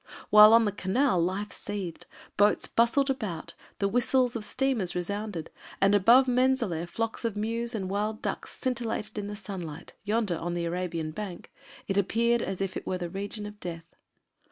[0.31, 5.93] While on the Canal life seethed, boats bustled about, the whistles of steamers resounded, and
[5.93, 10.65] above Menzaleh flocks of mews and wild ducks scintillated in the sunlight, yonder, on the
[10.65, 11.51] Arabian bank,
[11.87, 13.95] it appeared as if it were the region of death.